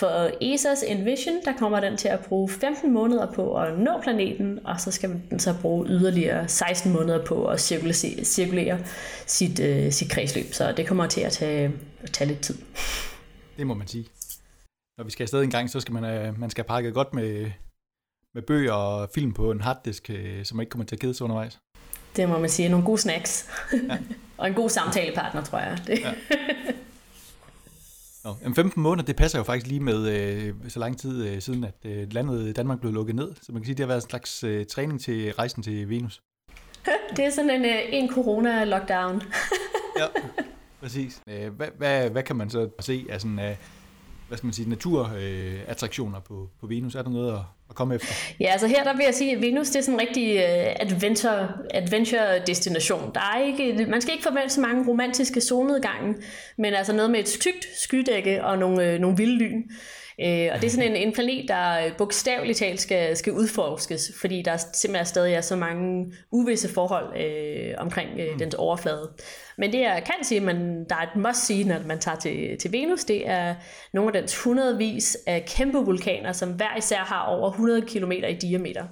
[0.00, 4.66] For ESA's Envision, der kommer den til at bruge 15 måneder på at nå planeten,
[4.66, 8.78] og så skal den så bruge yderligere 16 måneder på at cirkulere, cirkulere
[9.26, 10.52] sit, øh, sit kredsløb.
[10.52, 12.58] Så det kommer til at tage, at tage lidt tid.
[13.56, 14.06] Det må man sige.
[14.98, 17.50] Når vi skal afsted en gang, så skal man, øh, man skal pakke godt med,
[18.34, 21.14] med bøger og film på en harddisk, øh, så man ikke kommer til at kede
[21.14, 21.58] sig undervejs.
[22.16, 22.68] Det må man sige.
[22.68, 23.48] Nogle gode snacks.
[23.72, 23.98] Ja.
[24.38, 25.78] og en god samtalepartner, tror jeg.
[25.86, 25.98] Det.
[25.98, 26.12] Ja.
[28.24, 31.64] Nå, 15 måneder, det passer jo faktisk lige med øh, så lang tid øh, siden,
[31.64, 33.32] at øh, landet Danmark blev lukket ned.
[33.42, 35.88] Så man kan sige, at det har været en slags øh, træning til rejsen til
[35.88, 36.22] Venus.
[37.16, 39.22] Det er sådan en, øh, en corona-lockdown.
[40.00, 40.06] ja,
[40.80, 41.20] præcis.
[41.26, 43.56] Øh, hvad, hvad, hvad kan man så se af sådan, øh,
[44.30, 46.94] hvad skal man sige, naturattraktioner øh, på, på Venus?
[46.94, 47.38] Er der noget at,
[47.70, 48.14] at komme efter?
[48.40, 50.76] Ja, altså her der vil jeg sige, at Venus det er sådan en rigtig øh,
[50.80, 53.10] adventure, adventure destination.
[53.14, 56.14] Der er ikke, man skal ikke forvente så mange romantiske solnedgange,
[56.58, 59.62] men altså noget med et tykt skydække og nogle, øh, nogle vilde lyn.
[60.22, 64.42] Øh, og det er sådan en, en planet, der bogstaveligt talt skal, skal udforskes, fordi
[64.42, 68.38] der simpelthen stadig er så mange uvisse forhold øh, omkring øh, mm.
[68.38, 69.10] dens overflade.
[69.58, 72.58] Men det jeg kan sige, man, der er et must sige, når man tager til,
[72.58, 73.54] til Venus, det er
[73.92, 78.34] nogle af dens hundredvis af kæmpe vulkaner, som hver især har over 100 km i
[78.34, 78.84] diameter.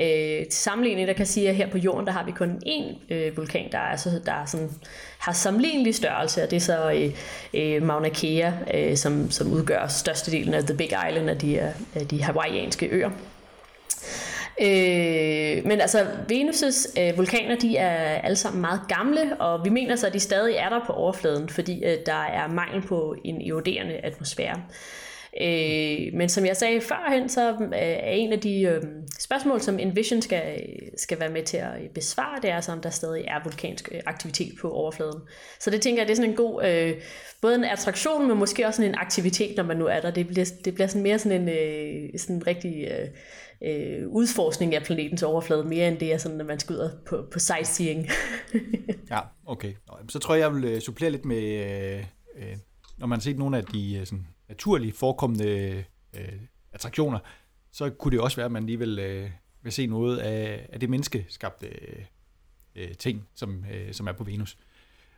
[0.00, 3.12] Øh, til sammenligning, der kan sige, at her på jorden, der har vi kun én
[3.14, 4.70] øh, vulkan, der, er, altså, der er sådan,
[5.18, 7.12] har sammenlignelig størrelse, og det er så øh,
[7.54, 11.60] øh, Mauna Kea, øh, som, som udgør størstedelen af The Big Island af de,
[11.94, 13.10] af de hawaiianske øer.
[14.60, 19.96] Øh, men altså, Venus' øh, vulkaner, de er alle sammen meget gamle, og vi mener
[19.96, 23.50] så, at de stadig er der på overfladen, fordi øh, der er mangel på en
[23.50, 24.62] eroderende atmosfære.
[25.40, 28.82] Øh, men som jeg sagde førhen, så øh, er en af de øh,
[29.18, 30.62] spørgsmål, som Envision skal,
[30.96, 33.88] skal være med til at øh, besvare, det er så, om der stadig er vulkansk
[33.92, 35.20] øh, aktivitet på overfladen.
[35.60, 36.94] Så det tænker jeg, det er sådan en god, øh,
[37.42, 40.10] både en attraktion, men måske også sådan en aktivitet, når man nu er der.
[40.10, 42.88] Det bliver, det bliver sådan mere sådan en øh, sådan rigtig...
[42.90, 43.08] Øh,
[43.62, 47.24] øh, udforskning af planetens overflade, mere end det er sådan, at man skal ud på,
[47.32, 48.08] på sightseeing.
[49.10, 49.72] ja, okay.
[50.08, 51.42] Så tror jeg, jeg vil supplere lidt med,
[52.36, 52.56] øh,
[52.98, 55.84] når man har set nogle af de sådan, naturligt forekommende
[56.14, 56.32] øh,
[56.72, 57.18] attraktioner,
[57.72, 59.30] så kunne det også være, at man lige øh,
[59.62, 61.68] vil se noget af, af det menneskeskabte
[62.74, 64.58] øh, ting, som, øh, som er på Venus.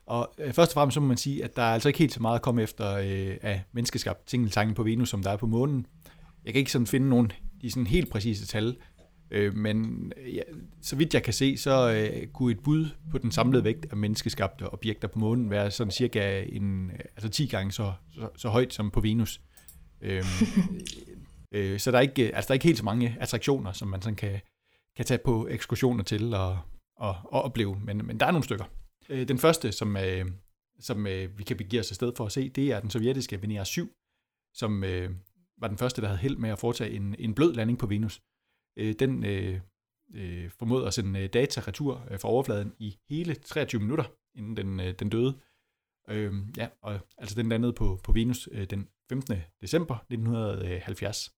[0.06, 2.12] Og øh, først og fremmest så må man sige, at der er altså ikke helt
[2.12, 5.46] så meget at komme efter øh, af menneskeskabte ting på Venus, som der er på
[5.46, 5.86] månen.
[6.44, 8.76] Jeg kan ikke sådan finde nogen de sådan helt præcise tal,
[9.30, 10.42] øh, men ja,
[10.82, 13.96] så vidt jeg kan se, så øh, kunne et bud på den samlede vægt af
[13.96, 18.74] menneskeskabte objekter på månen være sådan cirka en, altså 10 gange så, så, så højt
[18.74, 19.40] som på Venus.
[20.00, 20.24] Øh,
[21.52, 24.02] øh, så der er, ikke, altså der er ikke helt så mange attraktioner, som man
[24.02, 24.40] sådan kan,
[24.96, 26.58] kan tage på ekskursioner til og,
[26.96, 28.64] og, og opleve, men, men der er nogle stykker.
[29.08, 30.26] Øh, den første, som, øh,
[30.80, 33.64] som øh, vi kan begive os afsted for at se, det er den sovjetiske Venera
[33.64, 33.92] 7,
[34.54, 35.10] som øh,
[35.60, 38.20] var den første, der havde held med at foretage en, en blød landing på Venus
[38.76, 39.60] øh, den øh,
[40.14, 44.04] øh, formåede at sende øh, data retur øh, fra overfladen i hele 23 minutter,
[44.34, 45.38] inden den, øh, den døde.
[46.08, 49.36] Øh, ja, og altså den landede på, på Venus øh, den 15.
[49.60, 51.32] december 1970.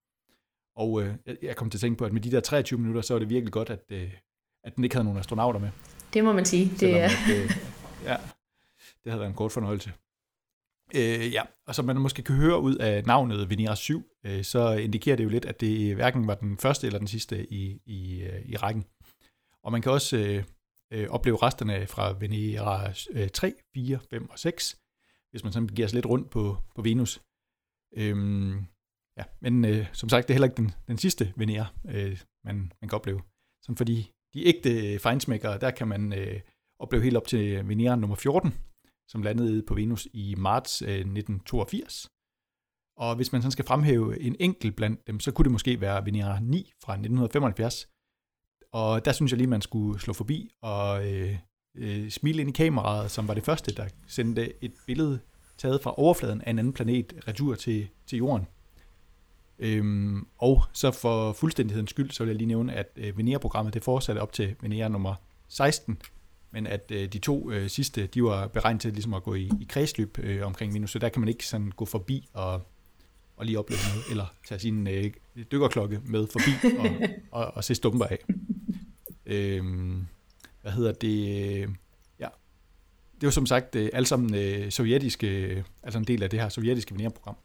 [0.77, 3.15] Og øh, jeg kom til at tænke på, at med de der 23 minutter, så
[3.15, 4.13] var det virkelig godt, at, øh,
[4.65, 5.71] at den ikke havde nogen astronauter med.
[6.15, 6.71] Det må man sige.
[6.81, 7.05] Det er...
[7.05, 7.51] At, øh,
[8.05, 8.17] ja,
[9.05, 9.93] det havde været en kort fornøjelse.
[10.95, 14.73] Øh, ja, og som man måske kan høre ud af navnet Venera 7, øh, så
[14.73, 18.23] indikerer det jo lidt, at det hverken var den første eller den sidste i, i,
[18.23, 18.85] øh, i rækken.
[19.65, 20.45] Og man kan også øh,
[20.93, 24.79] øh, opleve resterne fra Venera øh, 3, 4, 5 og 6,
[25.31, 27.23] hvis man sådan giver sig lidt rundt på, på Venus.
[27.97, 28.67] Øhm,
[29.19, 32.73] ja, men øh, som sagt, det er heller ikke den, den sidste Venera, øh, man,
[32.81, 33.23] man kan opleve.
[33.63, 36.41] Sådan fordi de ægte fejnsmækkere, der kan man øh,
[36.79, 38.55] opleve helt op til Venera nummer 14,
[39.13, 42.09] som landede på Venus i marts øh, 1982.
[42.97, 46.07] Og hvis man sådan skal fremhæve en enkelt blandt dem, så kunne det måske være
[46.07, 47.89] Venera 9 fra 1975.
[48.73, 51.39] Og der synes jeg lige, man skulle slå forbi og øh,
[51.75, 55.21] øh, smile ind i kameraet, som var det første, der sendte et billede
[55.59, 58.47] taget fra overfladen af en anden planet retur til, til Jorden.
[59.59, 63.85] Øhm, og så for fuldstændighedens skyld, så vil jeg lige nævne, at øh, Venera-programmet det
[63.85, 65.15] fortsatte op til Venera nummer
[65.49, 65.99] 16,
[66.53, 69.51] men at øh, de to øh, sidste, de var beregnet til ligesom at gå i,
[69.61, 72.63] i kredsløb øh, omkring Venus, så der kan man ikke sådan gå forbi og,
[73.37, 75.11] og lige opleve noget, eller tage sin øh,
[75.53, 77.09] dykkerklokke med forbi og,
[77.41, 78.19] og, og se stumper af.
[79.27, 80.07] Øhm,
[80.63, 81.61] hvad hedder det?
[82.19, 82.29] Ja,
[83.21, 86.49] det var som sagt øh, alle sammen øh, sovjetiske, altså en del af det her
[86.49, 87.37] sovjetiske Venera-program.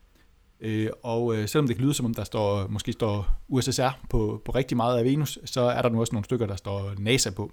[0.60, 4.42] Øh, og øh, selvom det kan lyde som om, der står, måske står USSR på,
[4.46, 7.32] på rigtig meget af Venus, så er der nu også nogle stykker, der står NASA
[7.32, 7.52] på.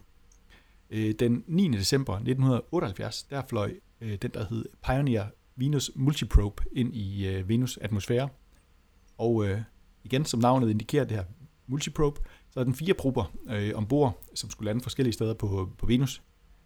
[0.94, 1.68] Øh, den 9.
[1.68, 5.26] december 1978, der fløj øh, den, der hed Pioneer
[5.57, 8.28] Venus Multiprobe ind i øh, Venus atmosfære.
[9.18, 9.46] Og
[10.04, 11.24] igen, som navnet indikerer det her
[11.66, 15.87] Multiprobe, så er den fire prober øh, ombord, som skulle lande forskellige steder på, på
[15.87, 16.22] Venus.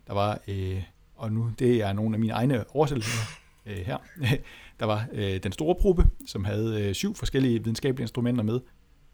[0.07, 0.83] Der var, øh,
[1.15, 3.19] og nu det er nogle af mine egne oversættelser
[3.67, 3.99] øh, her,
[4.81, 8.61] der var øh, den store probe, som havde øh, syv forskellige videnskabelige instrumenter med,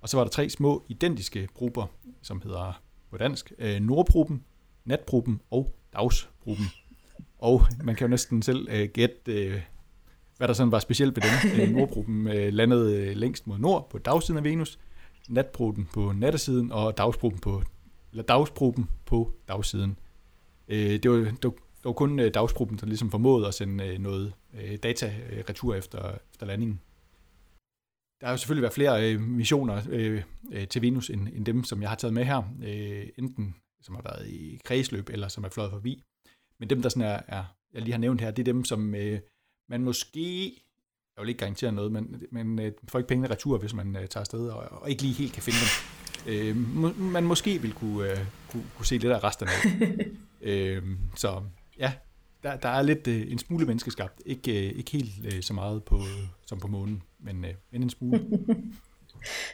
[0.00, 1.86] og så var der tre små identiske prober,
[2.22, 4.44] som hedder på dansk øh, Nordproben,
[4.84, 6.64] Natproben og Dagsproben.
[7.38, 9.60] Og man kan jo næsten selv øh, gætte, øh,
[10.36, 11.60] hvad der sådan var specielt ved den.
[11.60, 14.78] Øh, Nordproben øh, landede øh, længst mod nord på dagsiden af Venus,
[15.28, 17.62] natproben på nattesiden og dagsproben på,
[18.10, 19.98] eller dagsproben på dagsiden.
[20.68, 23.86] Øh, det, var, det, var, det var kun øh, dagsproben, der ligesom formåede at sende
[23.86, 24.32] øh, noget
[24.82, 25.12] data
[25.48, 26.80] retur efter, efter landingen.
[28.20, 29.80] Der har jo selvfølgelig været flere missioner
[30.70, 32.42] til Venus end, end dem, som jeg har taget med her.
[33.18, 36.02] Enten som har været i kredsløb, eller som er fløjet forbi.
[36.60, 37.44] Men dem, der sådan er, er
[37.74, 39.20] jeg lige har nævnt her, det er dem, som øh,
[39.68, 40.44] man måske,
[41.16, 44.08] jeg vil ikke garantere noget, men, men øh, får ikke pengene retur, hvis man øh,
[44.08, 45.70] tager afsted, og, og ikke lige helt kan finde dem.
[46.26, 48.18] Øh, må, man måske vil kunne, øh,
[48.48, 49.52] kunne, kunne se lidt af resterne
[50.50, 50.82] øh,
[51.16, 51.42] så
[51.78, 51.92] ja,
[52.42, 54.22] der, der er lidt øh, en smule menneskeskabt.
[54.26, 56.00] Ikke, øh, ikke helt øh, så meget på,
[56.46, 58.26] som på månen, men, øh, men en smule.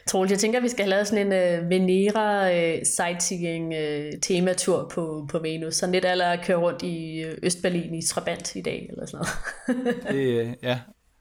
[0.07, 4.19] Troels, jeg tænker, at vi skal have lavet sådan en uh, Venera uh, sightseeing uh,
[4.21, 5.75] tematur på, på Venus.
[5.75, 9.25] Sådan lidt eller køre rundt i Østberlin i Trabant i dag, eller sådan
[9.67, 10.03] noget.
[10.11, 10.79] det, ja,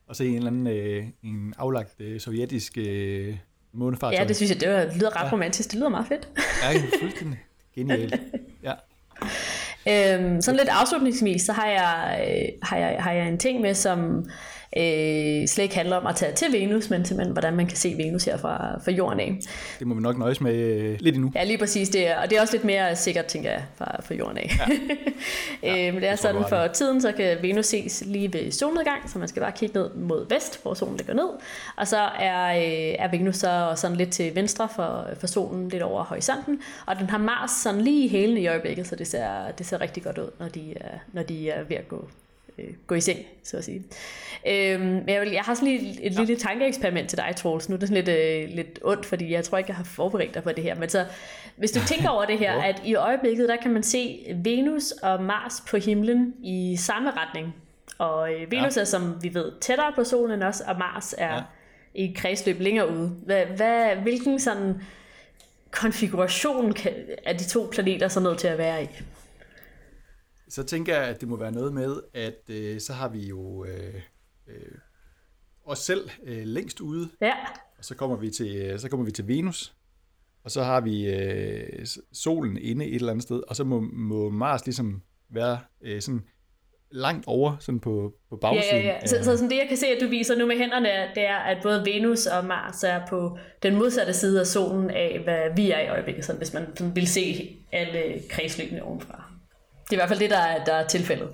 [0.09, 3.35] og se en eller anden uh, en aflagt uh, sovjetisk uh,
[3.73, 4.15] månefart.
[4.15, 5.33] Ja, det synes jeg, det lyder ret ja.
[5.33, 5.71] romantisk.
[5.71, 6.29] Det lyder meget fedt.
[6.63, 7.39] ja, fuldstændig
[7.75, 8.15] genialt.
[8.63, 8.73] Ja.
[9.89, 12.21] Øhm, sådan lidt afslutningsvis, så har jeg,
[12.63, 14.25] har, jeg, har jeg en ting med, som
[14.77, 17.95] øh, slet ikke handler om at tage til Venus, men simpelthen hvordan man kan se
[17.97, 19.39] Venus her fra, fra jorden af.
[19.79, 21.33] Det må vi nok nøjes med øh, lidt endnu.
[21.35, 21.89] Ja, lige præcis.
[21.89, 24.51] Det er, og det er også lidt mere sikkert, tænker jeg, fra, fra jorden af.
[24.59, 24.77] Ja.
[25.69, 29.11] ja, øh, men det er sådan, for tiden, så kan Venus ses lige ved solnedgang,
[29.11, 31.29] så man skal bare kigge ned mod vest, hvor solen ligger ned.
[31.77, 35.83] Og så er, øh, er Venus så sådan lidt til venstre for, for solen, lidt
[35.83, 36.61] over horisonten.
[36.87, 39.81] Og den har Mars sådan lige i hælene i øjeblikket, så det ser, det ser
[39.81, 42.09] rigtig godt ud, når de, er, når de er ved at gå
[42.61, 43.85] øh, gå i seng, så at sige.
[44.47, 47.69] Øhm, men jeg, vil, jeg har sådan lige et, et lille tankeeksperiment til dig, Troels.
[47.69, 50.35] Nu er det sådan lidt, øh, lidt ondt, fordi jeg tror ikke, jeg har forberedt
[50.35, 50.75] dig på det her.
[50.75, 51.07] Men så,
[51.57, 55.23] hvis du tænker over det her, at i øjeblikket, der kan man se Venus og
[55.23, 57.55] Mars på himlen i samme retning.
[57.99, 58.81] Og øh, Venus ja.
[58.81, 61.43] er, som vi ved, tættere på solen end os, og Mars er ja.
[61.95, 63.09] i kredsløb længere ude.
[63.09, 64.75] Hvad, hvad, hvilken sådan
[65.71, 66.93] konfiguration kan,
[67.25, 68.89] er de to planeter så nødt til at være i?
[70.51, 73.65] Så tænker jeg, at det må være noget med, at øh, så har vi jo
[73.65, 73.95] øh,
[74.47, 74.79] øh,
[75.65, 77.09] os selv øh, længst ude.
[77.21, 77.35] Ja.
[77.79, 79.75] Og så kommer vi til, så kommer vi til Venus.
[80.45, 83.43] Og så har vi øh, solen inde et eller andet sted.
[83.49, 86.25] Og så må, må Mars ligesom være øh, sådan
[86.91, 88.77] langt over sådan på, på bagsiden.
[88.77, 89.07] Ja, ja, ja.
[89.07, 91.37] Så, så sådan det, jeg kan se, at du viser nu med hænderne, det er,
[91.37, 95.71] at både Venus og Mars er på den modsatte side af solen af, hvad vi
[95.71, 99.30] er i øjeblikket, sådan, hvis man sådan vil se alle kredsløbene ovenfra.
[99.91, 101.29] Det er i hvert fald det, der er, der er tilfældet.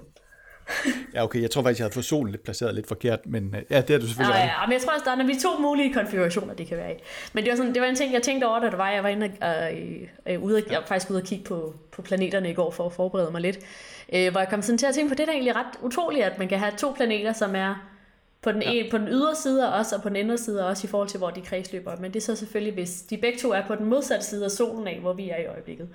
[1.14, 1.42] ja, okay.
[1.42, 3.94] Jeg tror faktisk, jeg havde fået solen lidt placeret lidt forkert, men øh, ja, det
[3.94, 6.54] er du selvfølgelig ja, ja, men jeg tror også, der er vi to mulige konfigurationer,
[6.54, 6.96] det kan være i.
[7.32, 9.02] Men det var, sådan, det var en ting, jeg tænkte over, da det var, jeg
[9.02, 12.54] var inde øh, øh, ude, jeg var faktisk ude og kigge på, på planeterne i
[12.54, 13.58] går for at forberede mig lidt.
[14.12, 16.38] Øh, hvor jeg kom sådan til at tænke på, det er egentlig ret utroligt, at
[16.38, 17.95] man kan have to planeter, som er
[18.42, 18.70] på den, ja.
[18.70, 21.18] en, på den ydre side også, og på den indre side også, i forhold til,
[21.18, 21.96] hvor de kredsløber.
[21.96, 24.50] Men det er så selvfølgelig, hvis de begge to er på den modsatte side af
[24.50, 25.88] solen af, hvor vi er i øjeblikket,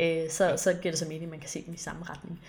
[0.00, 2.40] øh, så, så giver det så mening, at man kan se dem i samme retning.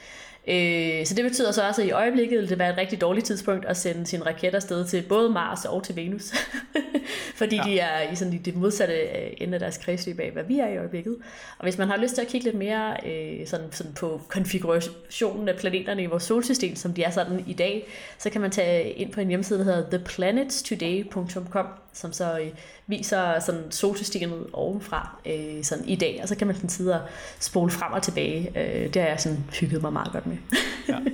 [0.49, 3.25] Øh, så det betyder så også, at i øjeblikket vil det være et rigtig dårligt
[3.25, 6.33] tidspunkt at sende sin raket afsted til både Mars og til Venus.
[7.35, 7.63] Fordi ja.
[7.63, 10.59] de er i sådan i det modsatte øh, ende af deres kredsløb af, hvad vi
[10.59, 11.15] er i øjeblikket.
[11.57, 15.49] Og hvis man har lyst til at kigge lidt mere øh, sådan, sådan på konfigurationen
[15.49, 18.91] af planeterne i vores solsystem, som de er sådan i dag, så kan man tage
[18.91, 22.47] ind på en hjemmeside, der hedder theplanetstoday.com, som så øh,
[22.89, 27.07] viser sådan solsystemet ovenfra øh, sådan i dag, og så kan man sådan sidde og
[27.39, 28.51] spole frem og tilbage.
[28.55, 30.37] Øh, det har jeg sådan hygget mig meget godt med.
[30.89, 30.99] ja.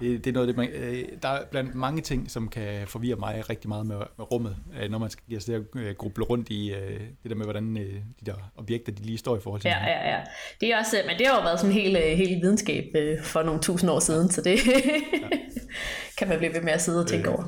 [0.00, 3.16] det, det er noget, det, man, øh, der er blandt mange ting, som kan forvirre
[3.16, 6.50] mig rigtig meget med, med rummet, øh, når man skal det at øh, gruble rundt
[6.50, 9.60] i øh, det der med, hvordan øh, de der objekter, de lige står i forhold
[9.60, 10.20] til Ja, ja, ja.
[10.60, 13.22] Det er også, men det har jo været sådan en hel, øh, hel videnskab øh,
[13.22, 14.72] for nogle tusind år siden, så det ja.
[16.18, 17.44] kan man blive ved med at sidde og tænke øh, over.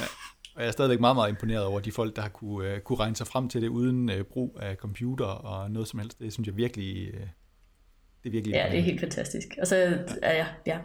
[0.00, 0.21] Ja.
[0.54, 2.98] Og jeg er stadigvæk meget, meget imponeret over de folk, der har kunne, uh, kunne
[2.98, 6.18] regne sig frem til det uden uh, brug af computer og noget som helst.
[6.18, 8.54] Det synes jeg virkelig, uh, det er virkelig...
[8.54, 9.48] Ja, det er helt fantastisk.
[9.60, 9.76] Og så,
[10.22, 10.78] ja, ja, ja.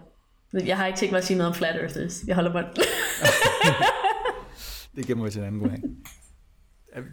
[0.54, 2.24] Jeg har ikke tænkt mig at sige noget om Flat Earthers.
[2.28, 2.70] Jeg holder mig.
[4.96, 5.84] det gemmer vi til en anden gang.
[6.96, 7.04] Jeg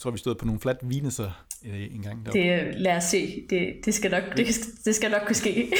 [0.00, 2.26] tror, vi stod på nogle flat vineser en gang.
[2.32, 3.46] Det, lad os se.
[3.50, 4.46] Det, det, skal nok, det,
[4.84, 5.72] det skal nok kunne ske.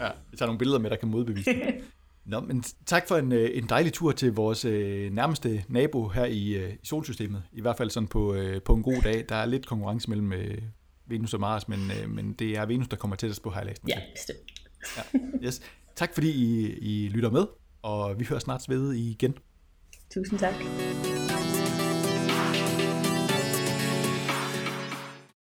[0.00, 1.74] ja, vi tager nogle billeder med, der kan modbevise det.
[2.24, 6.52] Nå, men tak for en, en dejlig tur til vores øh, nærmeste nabo her i,
[6.52, 7.42] øh, i solsystemet.
[7.52, 9.24] I hvert fald sådan på, øh, på en god dag.
[9.28, 10.58] Der er lidt konkurrence mellem øh,
[11.06, 13.88] Venus og Mars, men, øh, men det er Venus, der kommer tættest på Heilasen.
[13.88, 14.38] Ja, bestemt.
[14.96, 15.60] Ja, yes.
[15.96, 17.46] Tak fordi I, I lytter med,
[17.82, 19.34] og vi hører snart ved igen.
[20.14, 20.54] Tusind tak.